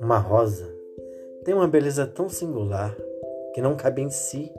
Uma 0.00 0.18
rosa 0.18 0.66
tem 1.44 1.54
uma 1.54 1.68
beleza 1.68 2.06
tão 2.06 2.28
singular 2.28 2.96
que 3.54 3.60
não 3.60 3.76
cabe 3.76 4.02
em 4.02 4.10
si. 4.10 4.52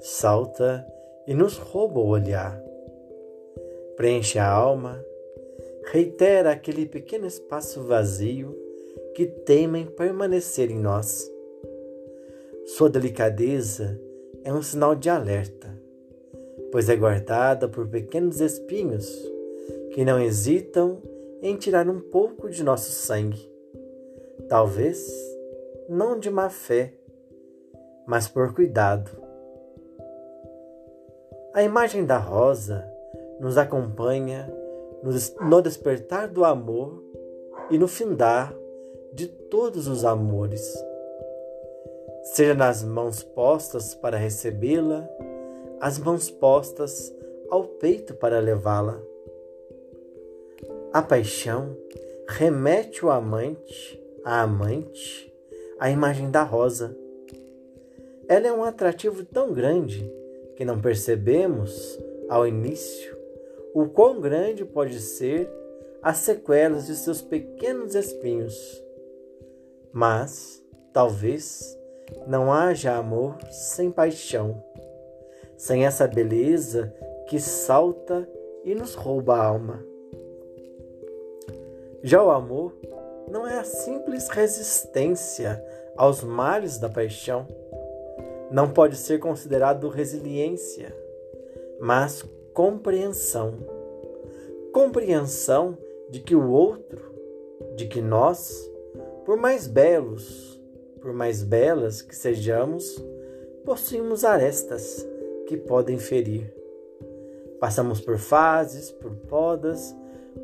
Salta 0.00 0.86
e 1.26 1.34
nos 1.34 1.56
rouba 1.56 2.00
o 2.00 2.08
olhar. 2.08 2.62
Preenche 3.96 4.38
a 4.38 4.48
alma, 4.48 5.04
reitera 5.84 6.52
aquele 6.52 6.86
pequeno 6.86 7.26
espaço 7.26 7.82
vazio 7.82 8.56
que 9.14 9.26
teima 9.26 9.78
em 9.78 9.86
permanecer 9.86 10.70
em 10.70 10.78
nós. 10.78 11.30
Sua 12.64 12.88
delicadeza 12.88 14.00
é 14.44 14.52
um 14.52 14.62
sinal 14.62 14.94
de 14.94 15.10
alerta, 15.10 15.81
pois 16.72 16.88
é 16.88 16.96
guardada 16.96 17.68
por 17.68 17.86
pequenos 17.86 18.40
espinhos 18.40 19.06
que 19.92 20.04
não 20.04 20.18
hesitam 20.18 21.02
em 21.42 21.54
tirar 21.56 21.88
um 21.88 22.00
pouco 22.00 22.48
de 22.48 22.64
nosso 22.64 22.90
sangue. 22.90 23.50
Talvez 24.48 25.06
não 25.88 26.18
de 26.18 26.30
má 26.30 26.48
fé, 26.48 26.94
mas 28.06 28.26
por 28.26 28.54
cuidado. 28.54 29.10
A 31.52 31.62
imagem 31.62 32.06
da 32.06 32.16
rosa 32.16 32.90
nos 33.38 33.58
acompanha 33.58 34.50
no 35.40 35.60
despertar 35.60 36.28
do 36.28 36.44
amor 36.44 37.02
e 37.70 37.76
no 37.76 37.86
findar 37.86 38.54
de 39.12 39.26
todos 39.26 39.86
os 39.86 40.04
amores. 40.04 40.72
Seja 42.22 42.54
nas 42.54 42.82
mãos 42.82 43.22
postas 43.22 43.94
para 43.94 44.16
recebê-la, 44.16 45.06
as 45.82 45.98
mãos 45.98 46.30
postas 46.30 47.12
ao 47.50 47.64
peito 47.64 48.14
para 48.14 48.38
levá-la. 48.38 49.02
A 50.92 51.02
paixão 51.02 51.76
remete 52.28 53.04
o 53.04 53.10
amante, 53.10 54.00
a 54.24 54.42
amante, 54.42 55.34
à 55.80 55.90
imagem 55.90 56.30
da 56.30 56.44
rosa. 56.44 56.96
Ela 58.28 58.46
é 58.46 58.52
um 58.52 58.62
atrativo 58.62 59.24
tão 59.24 59.52
grande 59.52 60.08
que 60.54 60.64
não 60.64 60.80
percebemos 60.80 61.98
ao 62.28 62.46
início 62.46 63.18
o 63.74 63.88
quão 63.88 64.20
grande 64.20 64.64
pode 64.64 65.00
ser 65.00 65.50
as 66.00 66.18
sequelas 66.18 66.86
de 66.86 66.94
seus 66.94 67.20
pequenos 67.20 67.96
espinhos. 67.96 68.80
Mas, 69.92 70.62
talvez, 70.92 71.76
não 72.24 72.52
haja 72.52 72.94
amor 72.94 73.36
sem 73.50 73.90
paixão, 73.90 74.62
sem 75.62 75.86
essa 75.86 76.08
beleza 76.08 76.92
que 77.28 77.38
salta 77.38 78.28
e 78.64 78.74
nos 78.74 78.94
rouba 78.94 79.36
a 79.36 79.44
alma. 79.44 79.86
Já 82.02 82.20
o 82.20 82.32
amor 82.32 82.74
não 83.30 83.46
é 83.46 83.60
a 83.60 83.62
simples 83.62 84.26
resistência 84.28 85.64
aos 85.96 86.24
males 86.24 86.78
da 86.78 86.88
paixão. 86.88 87.46
Não 88.50 88.72
pode 88.72 88.96
ser 88.96 89.20
considerado 89.20 89.88
resiliência, 89.88 90.92
mas 91.78 92.24
compreensão. 92.52 93.54
Compreensão 94.72 95.78
de 96.10 96.18
que 96.18 96.34
o 96.34 96.50
outro, 96.50 97.14
de 97.76 97.86
que 97.86 98.02
nós, 98.02 98.68
por 99.24 99.36
mais 99.36 99.68
belos, 99.68 100.60
por 101.00 101.12
mais 101.12 101.44
belas 101.44 102.02
que 102.02 102.16
sejamos, 102.16 103.00
possuímos 103.64 104.24
arestas 104.24 105.06
que 105.52 105.56
podem 105.58 105.98
ferir. 105.98 106.50
Passamos 107.60 108.00
por 108.00 108.16
fases, 108.16 108.90
por 108.90 109.14
podas, 109.14 109.94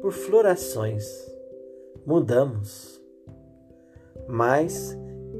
por 0.02 0.12
florações. 0.12 1.26
Mudamos. 2.04 3.02
Mas 4.26 4.94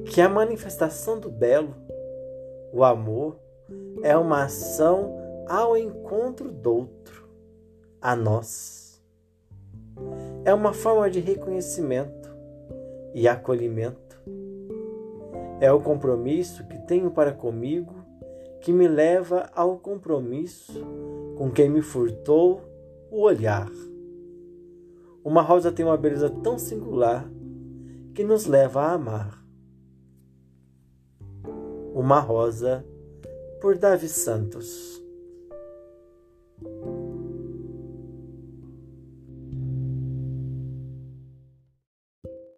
que 0.07 0.23
a 0.23 0.29
manifestação 0.29 1.21
do 1.21 1.29
belo, 1.29 1.75
o 2.73 2.83
amor, 2.83 3.39
é 4.03 4.17
uma 4.17 4.45
ação 4.45 5.15
ao 5.47 5.77
encontro 5.77 6.51
do 6.51 6.75
outro, 6.75 7.29
a 8.01 8.17
nós. 8.17 9.03
É 10.47 10.55
uma 10.55 10.73
forma 10.73 11.11
de 11.11 11.21
reconhecimento 11.21 12.35
e 13.13 13.29
acolhimento. 13.29 14.19
É 15.61 15.71
o 15.71 15.83
compromisso 15.83 16.67
que 16.67 16.79
tenho 16.87 17.11
para 17.11 17.33
comigo 17.33 17.98
que 18.61 18.73
me 18.73 18.89
leva 18.89 19.51
ao 19.55 19.79
compromisso 19.79 20.85
com 21.37 21.51
quem 21.51 21.69
me 21.69 21.83
furtou 21.83 22.63
o 23.11 23.23
olhar. 23.23 23.71
Uma 25.25 25.43
rosa 25.43 25.71
tem 25.71 25.85
uma 25.85 25.97
beleza 25.97 26.31
tão 26.31 26.59
singular 26.59 27.31
que 28.15 28.25
nos 28.25 28.47
leva 28.47 28.83
a 28.83 28.93
amar. 28.93 29.45
Uma 31.95 32.21
rosa 32.21 32.85
por 33.61 33.77
Davi 33.77 34.09
Santos. 34.09 35.03